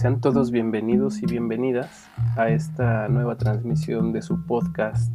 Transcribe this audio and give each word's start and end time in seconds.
Sean 0.00 0.22
todos 0.22 0.50
bienvenidos 0.50 1.22
y 1.22 1.26
bienvenidas 1.26 2.08
a 2.34 2.48
esta 2.48 3.06
nueva 3.08 3.36
transmisión 3.36 4.14
de 4.14 4.22
su 4.22 4.46
podcast 4.46 5.14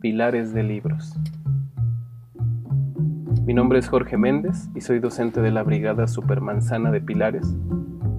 Pilares 0.00 0.52
de 0.52 0.64
Libros. 0.64 1.14
Mi 3.44 3.54
nombre 3.54 3.78
es 3.78 3.88
Jorge 3.88 4.16
Méndez 4.16 4.68
y 4.74 4.80
soy 4.80 4.98
docente 4.98 5.42
de 5.42 5.52
la 5.52 5.62
Brigada 5.62 6.08
Supermanzana 6.08 6.90
de 6.90 7.00
Pilares, 7.00 7.46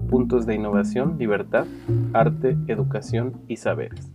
puntos 0.09 0.45
de 0.45 0.55
innovación, 0.55 1.17
libertad, 1.19 1.65
arte, 2.13 2.57
educación 2.67 3.41
y 3.49 3.57
saberes. 3.57 4.13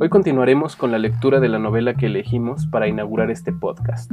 Hoy 0.00 0.08
continuaremos 0.08 0.74
con 0.74 0.90
la 0.90 0.98
lectura 0.98 1.38
de 1.38 1.48
la 1.48 1.60
novela 1.60 1.94
que 1.94 2.06
elegimos 2.06 2.66
para 2.66 2.88
inaugurar 2.88 3.30
este 3.30 3.52
podcast, 3.52 4.10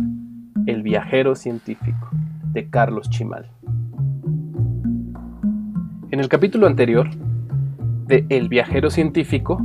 El 0.67 0.83
viajero 0.83 1.33
científico, 1.33 2.11
de 2.51 2.69
Carlos 2.69 3.09
Chimal. 3.09 3.54
En 6.15 6.21
el 6.21 6.29
capítulo 6.29 6.65
anterior 6.65 7.09
de 8.07 8.25
El 8.29 8.47
viajero 8.47 8.89
científico, 8.89 9.61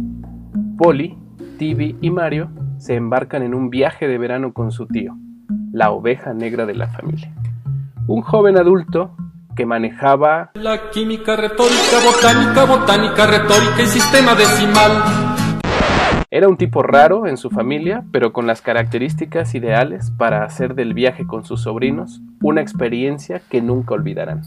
Polly, 0.77 1.17
Tibi 1.61 1.97
y 2.01 2.11
Mario 2.11 2.51
se 2.77 2.97
embarcan 2.97 3.45
en 3.45 3.55
un 3.55 3.71
viaje 3.71 4.09
de 4.09 4.19
verano 4.19 4.53
con 4.53 4.73
su 4.73 4.89
tío, 4.89 5.17
la 5.73 5.93
oveja 5.93 6.35
negra 6.35 6.67
de 6.67 6.75
la 6.75 6.89
familia. 6.89 7.33
Un 8.09 8.23
joven 8.23 8.59
adulto 8.59 9.15
que 9.55 9.65
manejaba 9.65 10.51
la 10.55 10.91
química 10.91 11.37
retórica, 11.37 12.01
botánica, 12.05 12.65
botánica 12.65 13.27
retórica 13.29 13.83
y 13.85 13.87
sistema 13.87 14.35
decimal. 14.35 14.91
Era 16.33 16.49
un 16.49 16.57
tipo 16.57 16.83
raro 16.83 17.29
en 17.29 17.37
su 17.37 17.51
familia, 17.51 18.03
pero 18.11 18.33
con 18.33 18.49
las 18.49 18.61
características 18.61 19.55
ideales 19.55 20.11
para 20.19 20.43
hacer 20.43 20.75
del 20.75 20.95
viaje 20.95 21.29
con 21.29 21.45
sus 21.45 21.63
sobrinos 21.63 22.21
una 22.43 22.61
experiencia 22.61 23.41
que 23.49 23.63
nunca 23.63 23.95
olvidarán. 23.95 24.43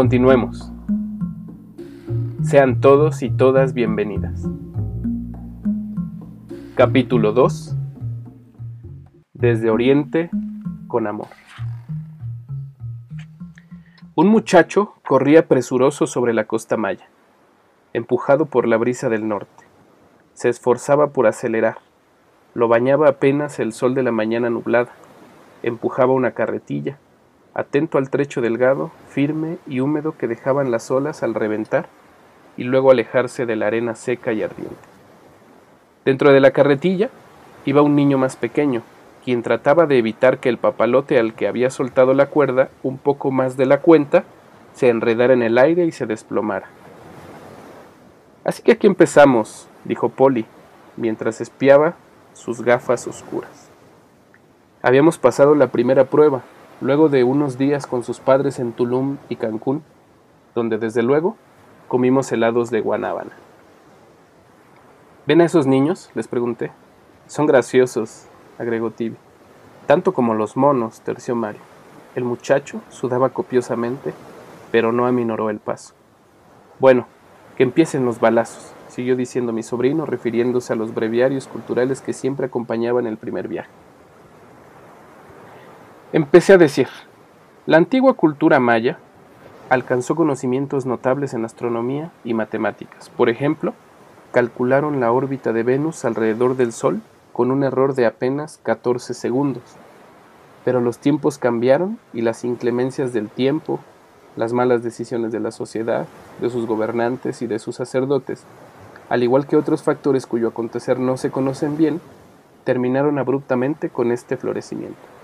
Continuemos. 0.00 0.72
Sean 2.42 2.80
todos 2.80 3.22
y 3.22 3.28
todas 3.28 3.74
bienvenidas. 3.74 4.48
Capítulo 6.74 7.34
2. 7.34 7.76
Desde 9.34 9.68
Oriente 9.68 10.30
con 10.88 11.06
amor. 11.06 11.26
Un 14.14 14.28
muchacho 14.28 14.94
corría 15.06 15.46
presuroso 15.46 16.06
sobre 16.06 16.32
la 16.32 16.46
costa 16.46 16.78
maya, 16.78 17.06
empujado 17.92 18.46
por 18.46 18.66
la 18.66 18.78
brisa 18.78 19.10
del 19.10 19.28
norte. 19.28 19.66
Se 20.32 20.48
esforzaba 20.48 21.08
por 21.08 21.26
acelerar. 21.26 21.76
Lo 22.54 22.68
bañaba 22.68 23.10
apenas 23.10 23.58
el 23.58 23.74
sol 23.74 23.94
de 23.94 24.02
la 24.02 24.12
mañana 24.12 24.48
nublada. 24.48 24.92
Empujaba 25.62 26.14
una 26.14 26.30
carretilla 26.30 26.96
atento 27.54 27.98
al 27.98 28.10
trecho 28.10 28.40
delgado, 28.40 28.90
firme 29.08 29.58
y 29.66 29.80
húmedo 29.80 30.16
que 30.16 30.28
dejaban 30.28 30.70
las 30.70 30.90
olas 30.90 31.22
al 31.22 31.34
reventar 31.34 31.88
y 32.56 32.64
luego 32.64 32.90
alejarse 32.90 33.46
de 33.46 33.56
la 33.56 33.66
arena 33.66 33.94
seca 33.94 34.32
y 34.32 34.42
ardiente. 34.42 34.76
Dentro 36.04 36.32
de 36.32 36.40
la 36.40 36.50
carretilla 36.50 37.10
iba 37.64 37.82
un 37.82 37.96
niño 37.96 38.18
más 38.18 38.36
pequeño, 38.36 38.82
quien 39.24 39.42
trataba 39.42 39.86
de 39.86 39.98
evitar 39.98 40.38
que 40.38 40.48
el 40.48 40.58
papalote 40.58 41.18
al 41.18 41.34
que 41.34 41.46
había 41.46 41.70
soltado 41.70 42.14
la 42.14 42.26
cuerda 42.26 42.70
un 42.82 42.98
poco 42.98 43.30
más 43.30 43.56
de 43.56 43.66
la 43.66 43.80
cuenta 43.80 44.24
se 44.74 44.88
enredara 44.88 45.32
en 45.32 45.42
el 45.42 45.58
aire 45.58 45.84
y 45.84 45.92
se 45.92 46.06
desplomara. 46.06 46.68
Así 48.44 48.62
que 48.62 48.72
aquí 48.72 48.86
empezamos, 48.86 49.68
dijo 49.84 50.08
Polly, 50.08 50.46
mientras 50.96 51.40
espiaba 51.40 51.94
sus 52.32 52.62
gafas 52.62 53.06
oscuras. 53.06 53.68
Habíamos 54.82 55.18
pasado 55.18 55.54
la 55.54 55.66
primera 55.66 56.04
prueba, 56.04 56.42
luego 56.80 57.08
de 57.08 57.24
unos 57.24 57.58
días 57.58 57.86
con 57.86 58.02
sus 58.02 58.20
padres 58.20 58.58
en 58.58 58.72
Tulum 58.72 59.18
y 59.28 59.36
Cancún, 59.36 59.82
donde 60.54 60.78
desde 60.78 61.02
luego 61.02 61.36
comimos 61.88 62.30
helados 62.32 62.70
de 62.70 62.80
guanábana. 62.80 63.32
¿Ven 65.26 65.40
a 65.40 65.44
esos 65.44 65.66
niños? 65.66 66.10
les 66.14 66.28
pregunté. 66.28 66.72
Son 67.26 67.46
graciosos, 67.46 68.26
agregó 68.58 68.90
Tibi. 68.90 69.16
Tanto 69.86 70.12
como 70.12 70.34
los 70.34 70.56
monos, 70.56 71.00
terció 71.00 71.34
Mario. 71.34 71.60
El 72.14 72.24
muchacho 72.24 72.80
sudaba 72.88 73.28
copiosamente, 73.28 74.14
pero 74.72 74.92
no 74.92 75.06
aminoró 75.06 75.50
el 75.50 75.58
paso. 75.58 75.94
Bueno, 76.78 77.06
que 77.56 77.62
empiecen 77.62 78.04
los 78.04 78.20
balazos, 78.20 78.72
siguió 78.88 79.16
diciendo 79.16 79.52
mi 79.52 79.62
sobrino, 79.62 80.06
refiriéndose 80.06 80.72
a 80.72 80.76
los 80.76 80.94
breviarios 80.94 81.46
culturales 81.46 82.00
que 82.00 82.12
siempre 82.12 82.46
acompañaban 82.46 83.06
el 83.06 83.16
primer 83.16 83.48
viaje. 83.48 83.70
Empecé 86.12 86.54
a 86.54 86.58
decir, 86.58 86.88
la 87.66 87.76
antigua 87.76 88.14
cultura 88.14 88.58
maya 88.58 88.98
alcanzó 89.68 90.16
conocimientos 90.16 90.84
notables 90.84 91.34
en 91.34 91.44
astronomía 91.44 92.10
y 92.24 92.34
matemáticas. 92.34 93.08
Por 93.10 93.28
ejemplo, 93.28 93.74
calcularon 94.32 94.98
la 94.98 95.12
órbita 95.12 95.52
de 95.52 95.62
Venus 95.62 96.04
alrededor 96.04 96.56
del 96.56 96.72
Sol 96.72 97.00
con 97.32 97.52
un 97.52 97.62
error 97.62 97.94
de 97.94 98.06
apenas 98.06 98.58
14 98.64 99.14
segundos. 99.14 99.62
Pero 100.64 100.80
los 100.80 100.98
tiempos 100.98 101.38
cambiaron 101.38 102.00
y 102.12 102.22
las 102.22 102.42
inclemencias 102.42 103.12
del 103.12 103.28
tiempo, 103.28 103.78
las 104.34 104.52
malas 104.52 104.82
decisiones 104.82 105.30
de 105.30 105.38
la 105.38 105.52
sociedad, 105.52 106.08
de 106.40 106.50
sus 106.50 106.66
gobernantes 106.66 107.40
y 107.40 107.46
de 107.46 107.60
sus 107.60 107.76
sacerdotes, 107.76 108.42
al 109.10 109.22
igual 109.22 109.46
que 109.46 109.56
otros 109.56 109.84
factores 109.84 110.26
cuyo 110.26 110.48
acontecer 110.48 110.98
no 110.98 111.16
se 111.16 111.30
conocen 111.30 111.76
bien, 111.76 112.00
terminaron 112.64 113.20
abruptamente 113.20 113.90
con 113.90 114.10
este 114.10 114.36
florecimiento. 114.36 115.19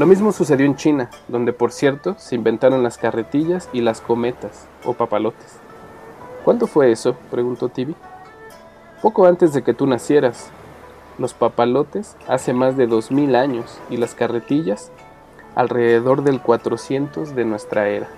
Lo 0.00 0.06
mismo 0.06 0.32
sucedió 0.32 0.64
en 0.64 0.76
China, 0.76 1.10
donde 1.28 1.52
por 1.52 1.72
cierto 1.72 2.14
se 2.16 2.34
inventaron 2.34 2.82
las 2.82 2.96
carretillas 2.96 3.68
y 3.70 3.82
las 3.82 4.00
cometas 4.00 4.66
o 4.82 4.94
papalotes. 4.94 5.58
¿Cuándo 6.42 6.66
fue 6.66 6.90
eso? 6.90 7.16
preguntó 7.30 7.68
Tibi. 7.68 7.94
Poco 9.02 9.26
antes 9.26 9.52
de 9.52 9.60
que 9.60 9.74
tú 9.74 9.86
nacieras. 9.86 10.48
Los 11.18 11.34
papalotes 11.34 12.16
hace 12.26 12.54
más 12.54 12.78
de 12.78 12.86
dos 12.86 13.10
mil 13.10 13.36
años 13.36 13.78
y 13.90 13.98
las 13.98 14.14
carretillas 14.14 14.90
alrededor 15.54 16.22
del 16.22 16.40
400 16.40 17.34
de 17.34 17.44
nuestra 17.44 17.90
era. 17.90 18.08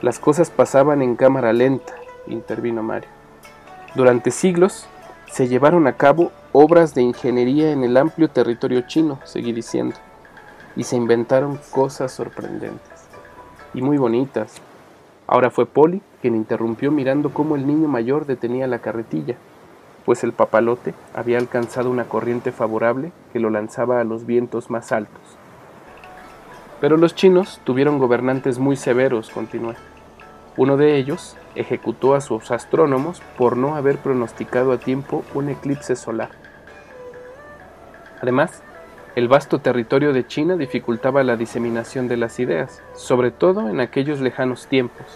Las 0.00 0.18
cosas 0.18 0.48
pasaban 0.48 1.02
en 1.02 1.16
cámara 1.16 1.52
lenta, 1.52 1.92
intervino 2.26 2.82
Mario. 2.82 3.10
Durante 3.94 4.30
siglos 4.30 4.86
se 5.30 5.46
llevaron 5.46 5.86
a 5.86 5.98
cabo 5.98 6.32
obras 6.52 6.94
de 6.94 7.02
ingeniería 7.02 7.70
en 7.70 7.84
el 7.84 7.98
amplio 7.98 8.30
territorio 8.30 8.80
chino, 8.80 9.18
seguí 9.24 9.52
diciendo, 9.52 9.94
y 10.76 10.84
se 10.84 10.96
inventaron 10.96 11.58
cosas 11.72 12.12
sorprendentes 12.12 13.08
y 13.74 13.82
muy 13.82 13.98
bonitas. 13.98 14.60
Ahora 15.26 15.50
fue 15.50 15.66
Polly 15.66 16.02
quien 16.20 16.36
interrumpió 16.36 16.90
mirando 16.90 17.30
cómo 17.30 17.56
el 17.56 17.66
niño 17.66 17.88
mayor 17.88 18.26
detenía 18.26 18.66
la 18.66 18.78
carretilla, 18.78 19.36
pues 20.04 20.22
el 20.22 20.32
papalote 20.32 20.94
había 21.14 21.38
alcanzado 21.38 21.90
una 21.90 22.04
corriente 22.04 22.52
favorable 22.52 23.12
que 23.32 23.40
lo 23.40 23.50
lanzaba 23.50 24.00
a 24.00 24.04
los 24.04 24.24
vientos 24.24 24.70
más 24.70 24.92
altos. 24.92 25.20
Pero 26.80 26.96
los 26.96 27.14
chinos 27.14 27.60
tuvieron 27.64 27.98
gobernantes 27.98 28.58
muy 28.58 28.76
severos, 28.76 29.30
continué. 29.30 29.74
Uno 30.56 30.76
de 30.76 30.96
ellos 30.96 31.36
ejecutó 31.54 32.14
a 32.14 32.20
sus 32.20 32.50
astrónomos 32.50 33.20
por 33.36 33.56
no 33.56 33.76
haber 33.76 33.98
pronosticado 33.98 34.72
a 34.72 34.78
tiempo 34.78 35.24
un 35.34 35.48
eclipse 35.48 35.96
solar. 35.96 36.30
Además, 38.22 38.62
el 39.16 39.28
vasto 39.28 39.60
territorio 39.60 40.12
de 40.12 40.26
China 40.26 40.56
dificultaba 40.56 41.24
la 41.24 41.36
diseminación 41.36 42.06
de 42.06 42.18
las 42.18 42.38
ideas, 42.38 42.82
sobre 42.94 43.30
todo 43.30 43.70
en 43.70 43.80
aquellos 43.80 44.20
lejanos 44.20 44.66
tiempos, 44.66 45.06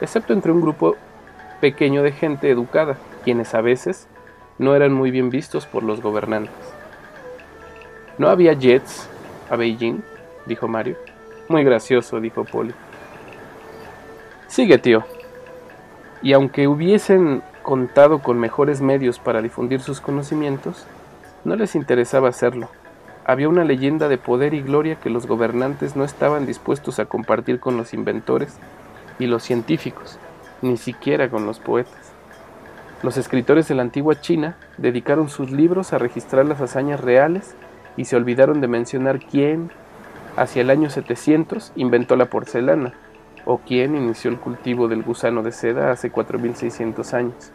excepto 0.00 0.32
entre 0.32 0.52
un 0.52 0.60
grupo 0.60 0.94
pequeño 1.60 2.04
de 2.04 2.12
gente 2.12 2.48
educada, 2.48 2.96
quienes 3.24 3.52
a 3.54 3.62
veces 3.62 4.06
no 4.58 4.76
eran 4.76 4.92
muy 4.92 5.10
bien 5.10 5.30
vistos 5.30 5.66
por 5.66 5.82
los 5.82 6.00
gobernantes. 6.00 6.54
¿No 8.16 8.28
había 8.28 8.52
jets 8.52 9.08
a 9.50 9.56
Beijing? 9.56 10.02
dijo 10.46 10.68
Mario. 10.68 10.96
Muy 11.48 11.64
gracioso, 11.64 12.20
dijo 12.20 12.44
Polly. 12.44 12.74
Sigue, 14.46 14.78
tío. 14.78 15.04
Y 16.22 16.32
aunque 16.32 16.68
hubiesen 16.68 17.42
contado 17.64 18.20
con 18.20 18.38
mejores 18.38 18.80
medios 18.80 19.18
para 19.18 19.42
difundir 19.42 19.80
sus 19.80 20.00
conocimientos, 20.00 20.86
no 21.44 21.56
les 21.56 21.74
interesaba 21.74 22.28
hacerlo. 22.28 22.70
Había 23.28 23.48
una 23.48 23.64
leyenda 23.64 24.06
de 24.06 24.18
poder 24.18 24.54
y 24.54 24.62
gloria 24.62 25.00
que 25.00 25.10
los 25.10 25.26
gobernantes 25.26 25.96
no 25.96 26.04
estaban 26.04 26.46
dispuestos 26.46 27.00
a 27.00 27.06
compartir 27.06 27.58
con 27.58 27.76
los 27.76 27.92
inventores 27.92 28.56
y 29.18 29.26
los 29.26 29.42
científicos, 29.42 30.20
ni 30.62 30.76
siquiera 30.76 31.28
con 31.28 31.44
los 31.44 31.58
poetas. 31.58 32.12
Los 33.02 33.16
escritores 33.16 33.66
de 33.66 33.74
la 33.74 33.82
antigua 33.82 34.20
China 34.20 34.56
dedicaron 34.78 35.28
sus 35.28 35.50
libros 35.50 35.92
a 35.92 35.98
registrar 35.98 36.46
las 36.46 36.60
hazañas 36.60 37.00
reales 37.00 37.56
y 37.96 38.04
se 38.04 38.14
olvidaron 38.14 38.60
de 38.60 38.68
mencionar 38.68 39.18
quién, 39.18 39.72
hacia 40.36 40.62
el 40.62 40.70
año 40.70 40.88
700, 40.88 41.72
inventó 41.74 42.14
la 42.14 42.26
porcelana, 42.26 42.94
o 43.44 43.58
quién 43.58 43.96
inició 43.96 44.30
el 44.30 44.38
cultivo 44.38 44.86
del 44.86 45.02
gusano 45.02 45.42
de 45.42 45.50
seda 45.50 45.90
hace 45.90 46.12
4600 46.12 47.12
años. 47.12 47.50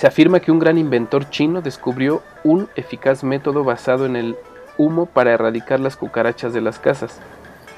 Se 0.00 0.06
afirma 0.06 0.40
que 0.40 0.50
un 0.50 0.58
gran 0.58 0.78
inventor 0.78 1.28
chino 1.28 1.60
descubrió 1.60 2.22
un 2.42 2.70
eficaz 2.74 3.22
método 3.22 3.64
basado 3.64 4.06
en 4.06 4.16
el 4.16 4.34
humo 4.78 5.04
para 5.04 5.32
erradicar 5.32 5.78
las 5.78 5.98
cucarachas 5.98 6.54
de 6.54 6.62
las 6.62 6.78
casas, 6.78 7.20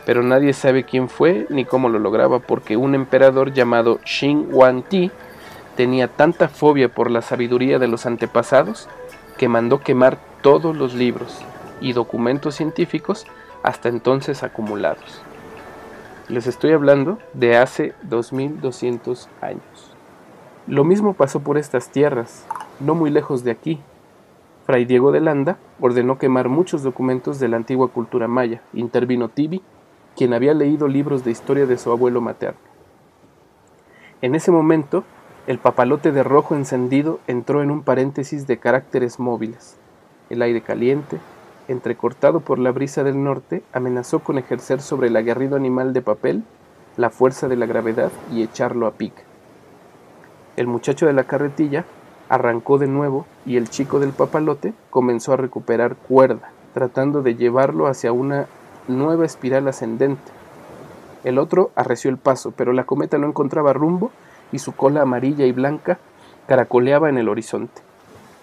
pero 0.06 0.22
nadie 0.22 0.52
sabe 0.52 0.84
quién 0.84 1.08
fue 1.08 1.48
ni 1.50 1.64
cómo 1.64 1.88
lo 1.88 1.98
lograba 1.98 2.38
porque 2.38 2.76
un 2.76 2.94
emperador 2.94 3.52
llamado 3.52 3.98
Xin 4.04 4.46
Ti 4.88 5.10
tenía 5.76 6.06
tanta 6.06 6.46
fobia 6.46 6.88
por 6.88 7.10
la 7.10 7.22
sabiduría 7.22 7.80
de 7.80 7.88
los 7.88 8.06
antepasados 8.06 8.88
que 9.36 9.48
mandó 9.48 9.80
quemar 9.80 10.16
todos 10.42 10.76
los 10.76 10.94
libros 10.94 11.40
y 11.80 11.92
documentos 11.92 12.54
científicos 12.54 13.26
hasta 13.64 13.88
entonces 13.88 14.44
acumulados. 14.44 15.22
Les 16.28 16.46
estoy 16.46 16.70
hablando 16.70 17.18
de 17.32 17.56
hace 17.56 17.94
2200 18.04 19.28
años. 19.40 19.92
Lo 20.68 20.84
mismo 20.84 21.14
pasó 21.14 21.40
por 21.40 21.58
estas 21.58 21.88
tierras, 21.88 22.46
no 22.78 22.94
muy 22.94 23.10
lejos 23.10 23.42
de 23.42 23.50
aquí. 23.50 23.80
Fray 24.64 24.84
Diego 24.84 25.10
de 25.10 25.20
Landa 25.20 25.58
ordenó 25.80 26.18
quemar 26.18 26.48
muchos 26.48 26.84
documentos 26.84 27.40
de 27.40 27.48
la 27.48 27.56
antigua 27.56 27.88
cultura 27.88 28.28
maya. 28.28 28.62
Intervino 28.72 29.28
Tibi, 29.28 29.60
quien 30.16 30.32
había 30.32 30.54
leído 30.54 30.86
libros 30.86 31.24
de 31.24 31.32
historia 31.32 31.66
de 31.66 31.78
su 31.78 31.90
abuelo 31.90 32.20
materno. 32.20 32.60
En 34.20 34.36
ese 34.36 34.52
momento, 34.52 35.02
el 35.48 35.58
papalote 35.58 36.12
de 36.12 36.22
rojo 36.22 36.54
encendido 36.54 37.18
entró 37.26 37.60
en 37.64 37.72
un 37.72 37.82
paréntesis 37.82 38.46
de 38.46 38.58
caracteres 38.58 39.18
móviles. 39.18 39.76
El 40.30 40.42
aire 40.42 40.60
caliente, 40.60 41.18
entrecortado 41.66 42.38
por 42.38 42.60
la 42.60 42.70
brisa 42.70 43.02
del 43.02 43.24
norte, 43.24 43.64
amenazó 43.72 44.20
con 44.20 44.38
ejercer 44.38 44.80
sobre 44.80 45.08
el 45.08 45.16
aguerrido 45.16 45.56
animal 45.56 45.92
de 45.92 46.02
papel 46.02 46.44
la 46.96 47.10
fuerza 47.10 47.48
de 47.48 47.56
la 47.56 47.66
gravedad 47.66 48.12
y 48.32 48.42
echarlo 48.42 48.86
a 48.86 48.92
pique. 48.92 49.31
El 50.56 50.66
muchacho 50.66 51.06
de 51.06 51.14
la 51.14 51.24
carretilla 51.24 51.84
arrancó 52.28 52.78
de 52.78 52.86
nuevo 52.86 53.26
y 53.46 53.56
el 53.56 53.70
chico 53.70 54.00
del 54.00 54.12
papalote 54.12 54.74
comenzó 54.90 55.32
a 55.32 55.38
recuperar 55.38 55.96
cuerda, 55.96 56.50
tratando 56.74 57.22
de 57.22 57.36
llevarlo 57.36 57.86
hacia 57.86 58.12
una 58.12 58.46
nueva 58.86 59.24
espiral 59.24 59.66
ascendente. 59.68 60.30
El 61.24 61.38
otro 61.38 61.70
arreció 61.74 62.10
el 62.10 62.18
paso, 62.18 62.52
pero 62.56 62.72
la 62.72 62.84
cometa 62.84 63.16
no 63.16 63.26
encontraba 63.26 63.72
rumbo 63.72 64.10
y 64.50 64.58
su 64.58 64.72
cola 64.72 65.02
amarilla 65.02 65.46
y 65.46 65.52
blanca 65.52 65.98
caracoleaba 66.46 67.08
en 67.08 67.16
el 67.16 67.28
horizonte. 67.28 67.80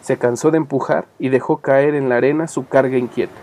Se 0.01 0.17
cansó 0.17 0.49
de 0.49 0.57
empujar 0.57 1.05
y 1.19 1.29
dejó 1.29 1.57
caer 1.57 1.93
en 1.93 2.09
la 2.09 2.15
arena 2.15 2.47
su 2.47 2.67
carga 2.67 2.97
inquieta. 2.97 3.35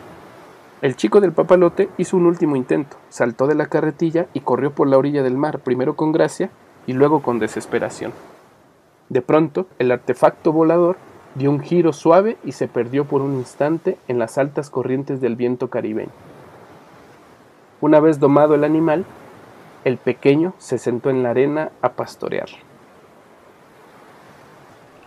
El 0.83 0.97
chico 0.97 1.21
del 1.21 1.33
papalote 1.33 1.89
hizo 1.99 2.17
un 2.17 2.27
último 2.27 2.57
intento, 2.57 2.97
saltó 3.11 3.47
de 3.47 3.55
la 3.55 3.67
carretilla 3.67 4.27
y 4.33 4.41
corrió 4.41 4.73
por 4.73 4.89
la 4.89 4.99
orilla 4.99 5.23
del 5.23 5.37
mar, 5.37 5.61
primero 5.61 5.97
con 5.97 6.13
gracia 6.13 6.51
y 6.87 6.95
luego 6.95 7.23
con 7.23 7.39
desesperación. 7.39 8.13
De 9.09 9.23
pronto, 9.23 9.67
el 9.79 9.93
artefacto 9.93 10.53
volador 10.53 10.97
dio 11.37 11.51
un 11.51 11.61
giro 11.61 11.93
suave 11.93 12.39
y 12.45 12.53
se 12.53 12.67
perdió 12.67 13.05
por 13.05 13.21
un 13.23 13.35
instante 13.35 13.99
en 14.09 14.19
las 14.19 14.39
altas 14.39 14.71
corrientes 14.71 15.21
del 15.21 15.37
viento 15.37 15.69
caribeño. 15.69 16.11
Una 17.81 18.01
vez 18.01 18.19
domado 18.19 18.55
el 18.55 18.65
animal, 18.65 19.05
el 19.85 19.99
pequeño 19.99 20.55
se 20.59 20.79
sentó 20.79 21.11
en 21.11 21.23
la 21.23 21.31
arena 21.31 21.71
a 21.83 21.91
pastorear. 21.91 22.49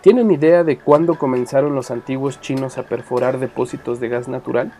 ¿Tienen 0.00 0.30
idea 0.30 0.64
de 0.64 0.78
cuándo 0.78 1.18
comenzaron 1.18 1.74
los 1.74 1.90
antiguos 1.90 2.40
chinos 2.40 2.78
a 2.78 2.84
perforar 2.84 3.38
depósitos 3.38 4.00
de 4.00 4.08
gas 4.08 4.28
natural? 4.28 4.72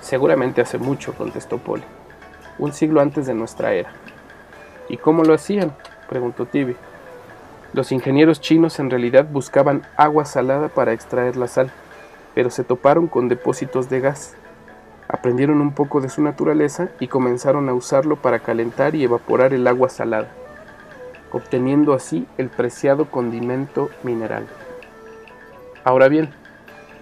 Seguramente 0.00 0.62
hace 0.62 0.78
mucho, 0.78 1.12
contestó 1.12 1.58
Polly. 1.58 1.84
Un 2.58 2.72
siglo 2.72 3.02
antes 3.02 3.26
de 3.26 3.34
nuestra 3.34 3.74
era. 3.74 3.92
¿Y 4.88 4.96
cómo 4.96 5.24
lo 5.24 5.34
hacían? 5.34 5.76
preguntó 6.08 6.46
Tibi. 6.46 6.74
Los 7.72 7.90
ingenieros 7.90 8.42
chinos 8.42 8.78
en 8.80 8.90
realidad 8.90 9.26
buscaban 9.30 9.82
agua 9.96 10.26
salada 10.26 10.68
para 10.68 10.92
extraer 10.92 11.38
la 11.38 11.48
sal, 11.48 11.70
pero 12.34 12.50
se 12.50 12.64
toparon 12.64 13.06
con 13.06 13.28
depósitos 13.28 13.88
de 13.88 14.00
gas. 14.00 14.34
Aprendieron 15.08 15.62
un 15.62 15.72
poco 15.72 16.02
de 16.02 16.10
su 16.10 16.22
naturaleza 16.22 16.90
y 17.00 17.08
comenzaron 17.08 17.70
a 17.70 17.74
usarlo 17.74 18.16
para 18.16 18.40
calentar 18.40 18.94
y 18.94 19.04
evaporar 19.04 19.54
el 19.54 19.66
agua 19.66 19.88
salada, 19.88 20.28
obteniendo 21.32 21.94
así 21.94 22.26
el 22.36 22.50
preciado 22.50 23.10
condimento 23.10 23.88
mineral. 24.02 24.46
Ahora 25.82 26.08
bien, 26.08 26.28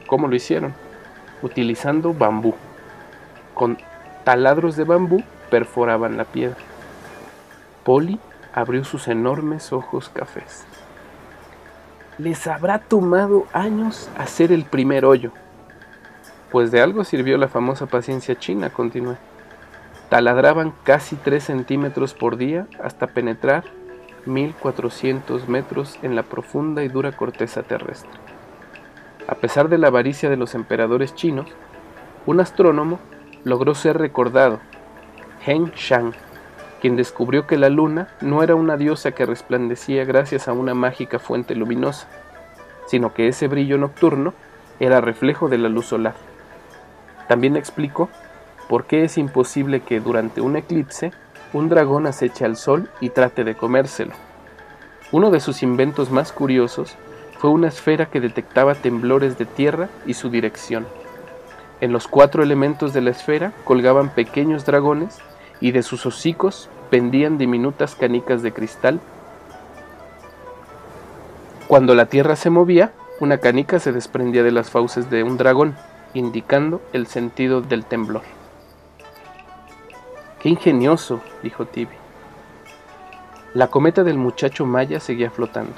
¿cómo 0.07 0.29
lo 0.29 0.37
hicieron? 0.37 0.73
Utilizando 1.43 2.15
bambú. 2.15 2.55
Con 3.55 3.77
taladros 4.23 4.77
de 4.77 4.85
bambú 4.85 5.25
perforaban 5.51 6.17
la 6.17 6.25
piedra. 6.25 6.59
Poli 7.83 8.21
abrió 8.53 8.85
sus 8.85 9.09
enormes 9.09 9.73
ojos 9.73 10.09
cafés. 10.09 10.65
Les 12.19 12.47
habrá 12.47 12.79
tomado 12.79 13.47
años 13.53 14.11
hacer 14.19 14.53
el 14.53 14.65
primer 14.65 15.05
hoyo. 15.05 15.33
Pues 16.51 16.71
de 16.71 16.81
algo 16.81 17.05
sirvió 17.05 17.39
la 17.39 17.49
famosa 17.49 17.87
paciencia 17.87 18.39
china, 18.39 18.71
continué. 18.71 19.17
Taladraban 20.09 20.75
casi 20.83 21.17
3 21.17 21.43
centímetros 21.43 22.15
por 22.15 22.37
día 22.37 22.67
hasta 22.83 23.07
penetrar 23.07 23.65
1400 24.27 25.49
metros 25.49 25.99
en 26.03 26.17
la 26.17 26.25
profunda 26.25 26.83
y 26.83 26.89
dura 26.89 27.13
corteza 27.13 27.63
terrestre. 27.63 28.11
A 29.29 29.37
pesar 29.37 29.69
de 29.69 29.79
la 29.79 29.87
avaricia 29.87 30.29
de 30.29 30.37
los 30.37 30.55
emperadores 30.55 31.15
chinos, 31.15 31.47
un 32.27 32.41
astrónomo 32.41 32.99
logró 33.45 33.75
ser 33.75 33.97
recordado, 33.97 34.61
Heng 35.47 35.71
Shang, 35.75 36.13
quien 36.81 36.97
descubrió 36.97 37.47
que 37.47 37.59
la 37.59 37.69
luna 37.69 38.09
no 38.21 38.43
era 38.43 38.55
una 38.55 38.77
diosa 38.77 39.13
que 39.13 39.27
resplandecía 39.27 40.05
gracias 40.05 40.49
a 40.49 40.53
una 40.53 40.75
mágica 40.75 41.19
fuente 41.19 41.55
luminosa, 41.55 42.09
sino 42.87 43.15
que 43.15 43.29
ese 43.29 43.47
brillo 43.47 43.79
nocturno 43.79 44.35
era 44.81 45.01
reflejo 45.01 45.49
de 45.49 45.59
la 45.59 45.69
luz 45.69 45.87
solar. 45.87 46.15
También 47.29 47.57
explicó 47.57 48.09
por 48.69 48.87
qué 48.87 49.05
es 49.05 49.19
imposible 49.19 49.81
que 49.81 50.01
durante 50.01 50.41
un 50.41 50.57
eclipse 50.57 51.13
un 51.53 51.69
dragón 51.69 52.07
aceche 52.07 52.45
al 52.45 52.57
sol 52.57 52.89
y 53.01 53.11
trate 53.11 53.45
de 53.45 53.55
comérselo. 53.55 54.13
Uno 55.13 55.31
de 55.31 55.41
sus 55.41 55.63
inventos 55.63 56.11
más 56.11 56.33
curiosos 56.33 56.97
fue 57.39 57.51
una 57.51 57.69
esfera 57.69 58.07
que 58.07 58.21
detectaba 58.21 58.75
temblores 58.75 59.39
de 59.39 59.47
tierra 59.47 59.89
y 60.07 60.15
su 60.15 60.31
dirección. 60.31 60.87
En 61.81 61.93
los 61.93 62.07
cuatro 62.07 62.43
elementos 62.43 62.93
de 62.93 63.01
la 63.01 63.11
esfera 63.11 63.53
colgaban 63.65 64.11
pequeños 64.11 64.67
dragones 64.67 65.19
y 65.61 65.73
de 65.73 65.83
sus 65.83 66.07
hocicos 66.07 66.69
pendían 66.91 67.39
diminutas 67.39 67.95
canicas 67.95 68.43
de 68.43 68.53
cristal. 68.53 69.01
Cuando 71.69 71.95
la 71.95 72.07
tierra 72.07 72.37
se 72.37 72.51
movía, 72.51 72.93
una 73.21 73.39
canica 73.39 73.79
se 73.79 73.93
desprendía 73.93 74.43
de 74.43 74.51
las 74.51 74.71
fauces 74.71 75.11
de 75.11 75.23
un 75.23 75.37
dragón, 75.37 75.77
indicando 76.15 76.81
el 76.93 77.07
sentido 77.07 77.61
del 77.61 77.85
temblor. 77.85 78.23
¡Qué 80.41 80.49
ingenioso! 80.49 81.21
dijo 81.43 81.67
Tibi. 81.67 81.95
La 83.55 83.69
cometa 83.69 84.05
del 84.05 84.17
muchacho 84.17 84.65
Maya 84.65 85.01
seguía 85.01 85.31
flotando. 85.31 85.73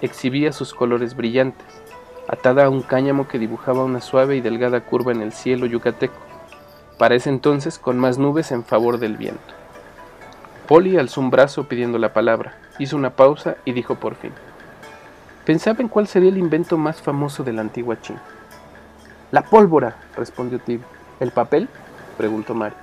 Exhibía 0.00 0.52
sus 0.52 0.72
colores 0.72 1.14
brillantes, 1.14 1.66
atada 2.26 2.64
a 2.64 2.70
un 2.70 2.82
cáñamo 2.82 3.28
que 3.28 3.38
dibujaba 3.38 3.84
una 3.84 4.00
suave 4.00 4.36
y 4.36 4.40
delgada 4.40 4.80
curva 4.80 5.12
en 5.12 5.20
el 5.20 5.32
cielo 5.32 5.66
yucateco 5.66 6.27
para 6.98 7.14
ese 7.14 7.30
entonces 7.30 7.78
con 7.78 7.98
más 7.98 8.18
nubes 8.18 8.52
en 8.52 8.64
favor 8.64 8.98
del 8.98 9.16
viento. 9.16 9.54
Polly 10.66 10.98
alzó 10.98 11.20
un 11.20 11.30
brazo 11.30 11.68
pidiendo 11.68 11.98
la 11.98 12.12
palabra, 12.12 12.56
hizo 12.78 12.96
una 12.96 13.10
pausa 13.10 13.56
y 13.64 13.72
dijo 13.72 13.94
por 13.94 14.16
fin. 14.16 14.32
Pensaba 15.46 15.80
en 15.80 15.88
cuál 15.88 16.06
sería 16.06 16.28
el 16.28 16.36
invento 16.36 16.76
más 16.76 17.00
famoso 17.00 17.42
de 17.42 17.54
la 17.54 17.62
antigua 17.62 18.00
China. 18.02 18.20
La 19.30 19.42
pólvora, 19.42 19.96
respondió 20.16 20.58
Tib. 20.58 20.82
¿El 21.20 21.30
papel? 21.30 21.68
preguntó 22.18 22.54
Mario. 22.54 22.76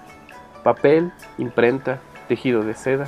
Papel, 0.64 1.12
imprenta, 1.38 2.00
tejido 2.28 2.64
de 2.64 2.74
seda, 2.74 3.06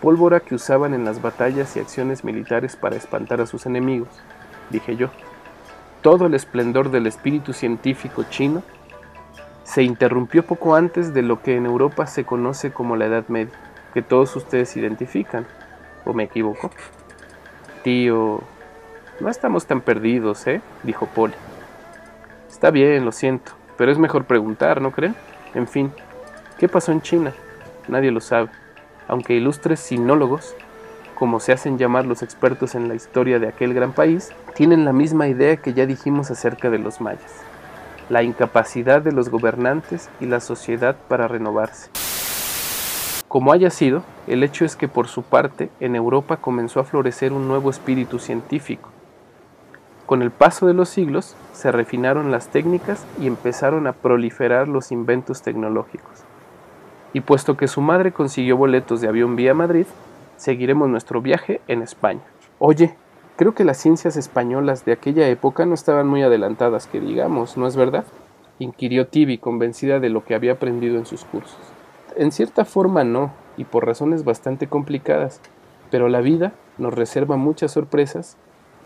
pólvora 0.00 0.40
que 0.40 0.54
usaban 0.54 0.94
en 0.94 1.04
las 1.04 1.20
batallas 1.20 1.76
y 1.76 1.80
acciones 1.80 2.24
militares 2.24 2.76
para 2.76 2.96
espantar 2.96 3.40
a 3.40 3.46
sus 3.46 3.66
enemigos, 3.66 4.08
dije 4.70 4.96
yo. 4.96 5.10
Todo 6.00 6.26
el 6.26 6.34
esplendor 6.34 6.90
del 6.90 7.06
espíritu 7.06 7.52
científico 7.52 8.24
chino 8.30 8.62
se 9.70 9.84
interrumpió 9.84 10.44
poco 10.44 10.74
antes 10.74 11.14
de 11.14 11.22
lo 11.22 11.42
que 11.42 11.56
en 11.56 11.64
Europa 11.64 12.08
se 12.08 12.24
conoce 12.24 12.72
como 12.72 12.96
la 12.96 13.06
Edad 13.06 13.28
Media, 13.28 13.54
que 13.94 14.02
todos 14.02 14.34
ustedes 14.34 14.76
identifican. 14.76 15.46
¿O 16.04 16.12
me 16.12 16.24
equivoco? 16.24 16.72
Tío, 17.84 18.40
no 19.20 19.28
estamos 19.28 19.66
tan 19.66 19.80
perdidos, 19.80 20.44
¿eh? 20.48 20.60
dijo 20.82 21.06
Polly. 21.06 21.34
Está 22.48 22.72
bien, 22.72 23.04
lo 23.04 23.12
siento, 23.12 23.52
pero 23.76 23.92
es 23.92 23.98
mejor 23.98 24.24
preguntar, 24.24 24.82
¿no 24.82 24.90
creen? 24.90 25.14
En 25.54 25.68
fin, 25.68 25.92
¿qué 26.58 26.68
pasó 26.68 26.90
en 26.90 27.00
China? 27.00 27.32
Nadie 27.86 28.10
lo 28.10 28.20
sabe, 28.20 28.48
aunque 29.06 29.34
ilustres 29.34 29.78
sinólogos, 29.78 30.56
como 31.14 31.38
se 31.38 31.52
hacen 31.52 31.78
llamar 31.78 32.06
los 32.06 32.24
expertos 32.24 32.74
en 32.74 32.88
la 32.88 32.96
historia 32.96 33.38
de 33.38 33.46
aquel 33.46 33.72
gran 33.72 33.92
país, 33.92 34.32
tienen 34.52 34.84
la 34.84 34.92
misma 34.92 35.28
idea 35.28 35.58
que 35.58 35.74
ya 35.74 35.86
dijimos 35.86 36.32
acerca 36.32 36.70
de 36.70 36.78
los 36.78 37.00
mayas 37.00 37.44
la 38.10 38.24
incapacidad 38.24 39.00
de 39.00 39.12
los 39.12 39.30
gobernantes 39.30 40.10
y 40.20 40.26
la 40.26 40.40
sociedad 40.40 40.96
para 41.08 41.28
renovarse. 41.28 41.90
Como 43.28 43.52
haya 43.52 43.70
sido, 43.70 44.02
el 44.26 44.42
hecho 44.42 44.64
es 44.64 44.74
que 44.74 44.88
por 44.88 45.06
su 45.06 45.22
parte 45.22 45.70
en 45.78 45.94
Europa 45.94 46.38
comenzó 46.38 46.80
a 46.80 46.84
florecer 46.84 47.32
un 47.32 47.46
nuevo 47.46 47.70
espíritu 47.70 48.18
científico. 48.18 48.90
Con 50.06 50.22
el 50.22 50.32
paso 50.32 50.66
de 50.66 50.74
los 50.74 50.88
siglos 50.88 51.36
se 51.52 51.70
refinaron 51.70 52.32
las 52.32 52.48
técnicas 52.48 53.06
y 53.20 53.28
empezaron 53.28 53.86
a 53.86 53.92
proliferar 53.92 54.66
los 54.66 54.90
inventos 54.90 55.42
tecnológicos. 55.42 56.24
Y 57.12 57.20
puesto 57.20 57.56
que 57.56 57.68
su 57.68 57.80
madre 57.80 58.10
consiguió 58.10 58.56
boletos 58.56 59.00
de 59.00 59.06
avión 59.06 59.36
vía 59.36 59.54
Madrid, 59.54 59.86
seguiremos 60.36 60.88
nuestro 60.88 61.20
viaje 61.20 61.60
en 61.68 61.82
España. 61.82 62.22
Oye, 62.58 62.96
creo 63.40 63.54
que 63.54 63.64
las 63.64 63.78
ciencias 63.78 64.18
españolas 64.18 64.84
de 64.84 64.92
aquella 64.92 65.26
época 65.26 65.64
no 65.64 65.72
estaban 65.72 66.06
muy 66.06 66.22
adelantadas, 66.22 66.86
que 66.86 67.00
digamos, 67.00 67.56
¿no 67.56 67.66
es 67.66 67.74
verdad? 67.74 68.04
inquirió 68.58 69.06
Tibi, 69.06 69.38
convencida 69.38 69.98
de 69.98 70.10
lo 70.10 70.26
que 70.26 70.34
había 70.34 70.52
aprendido 70.52 70.98
en 70.98 71.06
sus 71.06 71.24
cursos. 71.24 71.56
En 72.16 72.32
cierta 72.32 72.66
forma 72.66 73.02
no, 73.02 73.32
y 73.56 73.64
por 73.64 73.86
razones 73.86 74.24
bastante 74.24 74.66
complicadas, 74.66 75.40
pero 75.90 76.10
la 76.10 76.20
vida 76.20 76.52
nos 76.76 76.92
reserva 76.92 77.38
muchas 77.38 77.72
sorpresas 77.72 78.36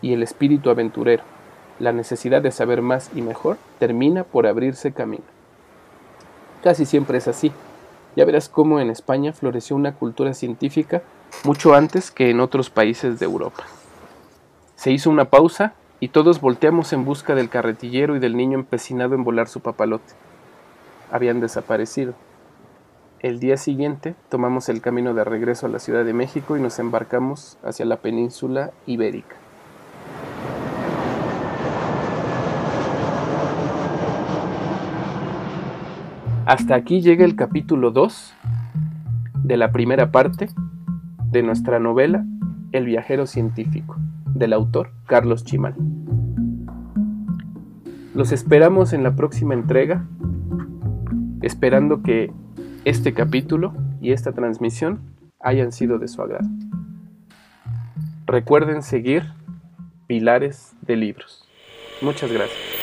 y 0.01 0.13
el 0.13 0.23
espíritu 0.23 0.69
aventurero, 0.69 1.23
la 1.77 1.91
necesidad 1.91 2.41
de 2.41 2.51
saber 2.51 2.81
más 2.81 3.11
y 3.13 3.21
mejor, 3.21 3.57
termina 3.77 4.23
por 4.23 4.47
abrirse 4.47 4.93
camino. 4.93 5.25
Casi 6.63 6.85
siempre 6.85 7.17
es 7.17 7.27
así. 7.27 7.51
Ya 8.15 8.23
verás 8.23 8.47
cómo 8.47 8.79
en 8.79 8.89
España 8.89 9.33
floreció 9.33 9.75
una 9.75 9.95
cultura 9.95 10.33
científica 10.33 11.01
mucho 11.43 11.75
antes 11.75 12.09
que 12.09 12.29
en 12.29 12.39
otros 12.39 12.69
países 12.69 13.19
de 13.19 13.25
Europa. 13.25 13.65
Se 14.75 14.91
hizo 14.91 15.09
una 15.09 15.25
pausa 15.25 15.73
y 15.99 16.09
todos 16.09 16.41
volteamos 16.41 16.93
en 16.93 17.05
busca 17.05 17.35
del 17.35 17.49
carretillero 17.49 18.15
y 18.15 18.19
del 18.19 18.35
niño 18.35 18.57
empecinado 18.57 19.15
en 19.15 19.23
volar 19.23 19.47
su 19.47 19.61
papalote. 19.61 20.13
Habían 21.11 21.39
desaparecido. 21.39 22.13
El 23.19 23.39
día 23.39 23.57
siguiente 23.57 24.15
tomamos 24.29 24.69
el 24.69 24.81
camino 24.81 25.13
de 25.13 25.23
regreso 25.23 25.65
a 25.65 25.69
la 25.69 25.79
Ciudad 25.79 26.05
de 26.05 26.13
México 26.13 26.57
y 26.57 26.61
nos 26.61 26.77
embarcamos 26.79 27.57
hacia 27.63 27.85
la 27.85 27.97
península 27.97 28.71
ibérica. 28.85 29.35
Hasta 36.45 36.75
aquí 36.75 37.01
llega 37.01 37.25
el 37.25 37.35
capítulo 37.35 37.89
2 37.89 38.35
de 39.43 39.57
la 39.57 39.71
primera 39.71 40.11
parte 40.11 40.49
de 41.31 41.41
nuestra 41.41 41.79
novela 41.79 42.23
El 42.71 42.85
viajero 42.85 43.25
científico, 43.25 43.95
del 44.35 44.53
autor 44.53 44.91
Carlos 45.07 45.43
Chimal. 45.43 45.73
Los 48.13 48.31
esperamos 48.31 48.93
en 48.93 49.03
la 49.03 49.15
próxima 49.15 49.53
entrega, 49.53 50.05
esperando 51.41 52.03
que 52.03 52.31
este 52.85 53.13
capítulo 53.13 53.73
y 53.99 54.11
esta 54.11 54.31
transmisión 54.31 54.99
hayan 55.39 55.71
sido 55.71 55.97
de 55.97 56.07
su 56.07 56.21
agrado. 56.21 56.47
Recuerden 58.25 58.83
seguir 58.83 59.23
Pilares 60.07 60.75
de 60.81 60.95
Libros. 60.95 61.47
Muchas 62.01 62.31
gracias. 62.31 62.74